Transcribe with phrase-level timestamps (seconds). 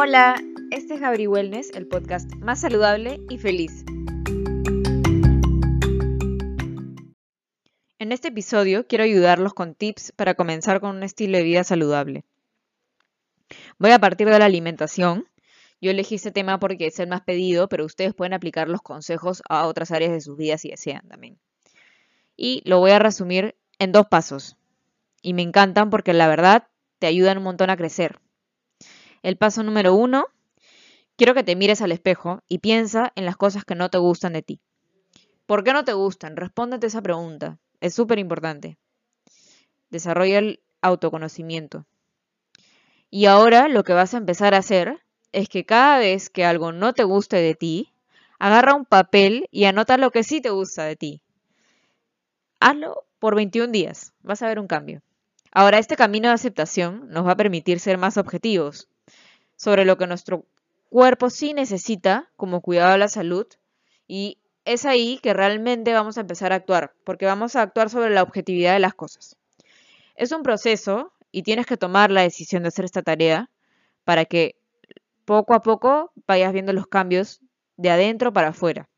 [0.00, 3.84] Hola, este es Gabri Wellness, el podcast más saludable y feliz.
[7.98, 12.24] En este episodio quiero ayudarlos con tips para comenzar con un estilo de vida saludable.
[13.80, 15.26] Voy a partir de la alimentación.
[15.80, 19.42] Yo elegí este tema porque es el más pedido, pero ustedes pueden aplicar los consejos
[19.48, 21.40] a otras áreas de sus vidas si desean también.
[22.36, 24.56] Y lo voy a resumir en dos pasos.
[25.22, 26.68] Y me encantan porque la verdad
[27.00, 28.20] te ayudan un montón a crecer.
[29.22, 30.26] El paso número uno,
[31.16, 34.34] quiero que te mires al espejo y piensa en las cosas que no te gustan
[34.34, 34.60] de ti.
[35.46, 36.36] ¿Por qué no te gustan?
[36.36, 37.58] Respóndete esa pregunta.
[37.80, 38.78] Es súper importante.
[39.90, 41.86] Desarrolla el autoconocimiento.
[43.10, 46.72] Y ahora lo que vas a empezar a hacer es que cada vez que algo
[46.72, 47.92] no te guste de ti,
[48.38, 51.22] agarra un papel y anota lo que sí te gusta de ti.
[52.60, 54.12] Hazlo por 21 días.
[54.22, 55.02] Vas a ver un cambio.
[55.50, 58.88] Ahora, este camino de aceptación nos va a permitir ser más objetivos
[59.58, 60.46] sobre lo que nuestro
[60.88, 63.46] cuerpo sí necesita como cuidado de la salud
[64.06, 68.10] y es ahí que realmente vamos a empezar a actuar, porque vamos a actuar sobre
[68.10, 69.36] la objetividad de las cosas.
[70.14, 73.50] Es un proceso y tienes que tomar la decisión de hacer esta tarea
[74.04, 74.56] para que
[75.24, 77.40] poco a poco vayas viendo los cambios
[77.76, 78.88] de adentro para afuera.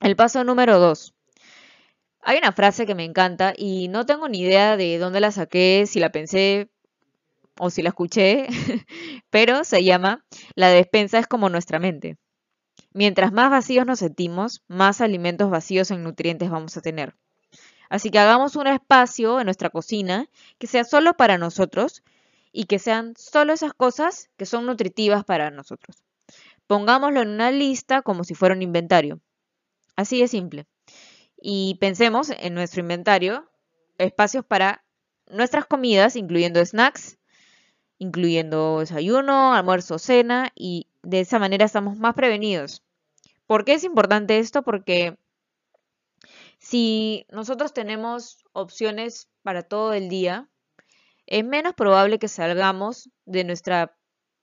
[0.00, 1.14] El paso número dos.
[2.20, 5.84] Hay una frase que me encanta y no tengo ni idea de dónde la saqué,
[5.86, 6.70] si la pensé
[7.58, 8.46] o si la escuché,
[9.30, 12.18] pero se llama La despensa es como nuestra mente.
[12.92, 17.14] Mientras más vacíos nos sentimos, más alimentos vacíos en nutrientes vamos a tener.
[17.88, 22.02] Así que hagamos un espacio en nuestra cocina que sea solo para nosotros
[22.52, 26.02] y que sean solo esas cosas que son nutritivas para nosotros.
[26.66, 29.20] Pongámoslo en una lista como si fuera un inventario.
[29.94, 30.66] Así de simple.
[31.40, 33.48] Y pensemos en nuestro inventario
[33.98, 34.84] espacios para
[35.28, 37.18] nuestras comidas, incluyendo snacks,
[37.98, 42.82] incluyendo desayuno, almuerzo, cena, y de esa manera estamos más prevenidos.
[43.46, 44.62] ¿Por qué es importante esto?
[44.62, 45.16] Porque
[46.58, 50.48] si nosotros tenemos opciones para todo el día,
[51.26, 53.96] es menos probable que salgamos de nuestra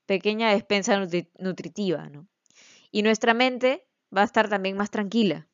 [0.06, 1.00] pequeña despensa
[1.38, 2.28] nutritiva, ¿no?
[2.92, 5.48] Y nuestra mente va a estar también más tranquila.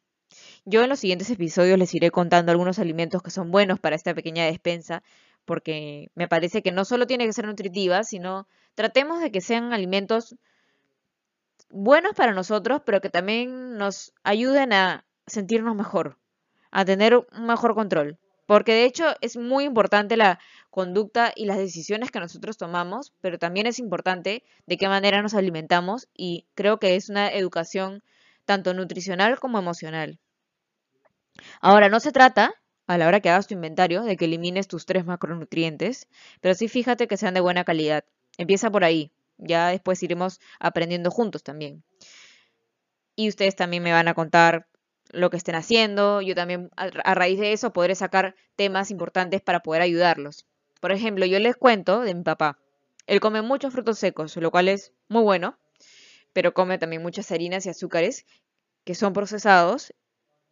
[0.65, 4.13] Yo en los siguientes episodios les iré contando algunos alimentos que son buenos para esta
[4.13, 5.01] pequeña despensa
[5.49, 9.73] porque me parece que no solo tiene que ser nutritiva, sino tratemos de que sean
[9.73, 10.35] alimentos
[11.71, 16.19] buenos para nosotros, pero que también nos ayuden a sentirnos mejor,
[16.69, 18.19] a tener un mejor control.
[18.45, 20.37] Porque de hecho es muy importante la
[20.69, 25.33] conducta y las decisiones que nosotros tomamos, pero también es importante de qué manera nos
[25.33, 28.03] alimentamos y creo que es una educación
[28.45, 30.19] tanto nutricional como emocional.
[31.59, 32.53] Ahora, no se trata
[32.89, 36.07] a la hora que hagas tu inventario de que elimines tus tres macronutrientes,
[36.41, 38.03] pero sí fíjate que sean de buena calidad.
[38.35, 41.83] Empieza por ahí, ya después iremos aprendiendo juntos también.
[43.15, 44.65] Y ustedes también me van a contar
[45.11, 49.59] lo que estén haciendo, yo también a, raíz de eso podré sacar temas importantes para
[49.59, 50.47] poder ayudarlos.
[50.81, 52.57] Por ejemplo, yo les cuento de mi papá.
[53.05, 55.59] Él come muchos frutos secos, lo cual es muy bueno,
[56.33, 58.25] pero come también muchas harinas y azúcares
[58.83, 59.93] que son procesados.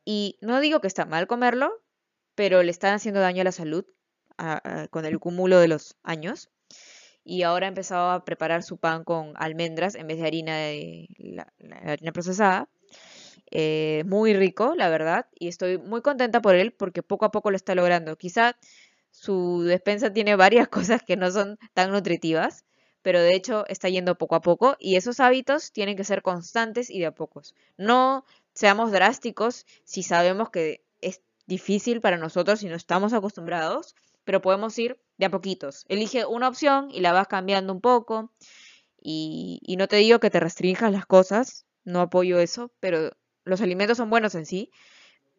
[0.05, 1.81] Y no digo que está mal comerlo,
[2.37, 3.83] pero le están haciendo daño a la salud
[4.91, 6.51] con el cúmulo de los años.
[7.23, 11.07] Y ahora ha empezado a preparar su pan con almendras en vez de harina de
[11.83, 12.69] harina procesada.
[13.49, 17.49] Eh, muy rico, la verdad, y estoy muy contenta por él porque poco a poco
[17.49, 18.17] lo está logrando.
[18.17, 18.55] Quizá
[19.09, 22.65] su despensa tiene varias cosas que no son tan nutritivas,
[23.01, 26.91] pero de hecho está yendo poco a poco y esos hábitos tienen que ser constantes
[26.91, 27.55] y de a pocos.
[27.77, 30.83] No seamos drásticos si sabemos que
[31.47, 35.85] difícil para nosotros si no estamos acostumbrados, pero podemos ir de a poquitos.
[35.87, 38.31] Elige una opción y la vas cambiando un poco.
[39.01, 43.11] Y, no te digo que te restringas las cosas, no apoyo eso, pero
[43.45, 44.69] los alimentos son buenos en sí,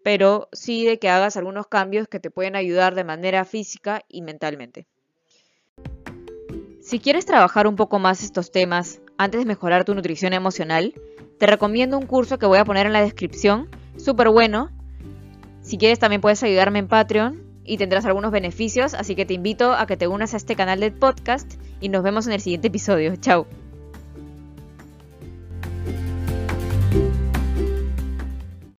[0.02, 4.22] pero sí de que hagas algunos cambios que te pueden ayudar de manera física y
[4.22, 4.86] mentalmente.
[6.80, 10.94] Si quieres trabajar un poco más estos temas antes de mejorar tu nutrición emocional,
[11.38, 13.68] te recomiendo un curso que voy a poner en la descripción,
[13.98, 14.70] súper bueno,
[15.68, 19.74] si quieres también puedes ayudarme en Patreon y tendrás algunos beneficios, así que te invito
[19.74, 22.68] a que te unas a este canal de podcast y nos vemos en el siguiente
[22.68, 23.16] episodio.
[23.16, 23.46] Chao.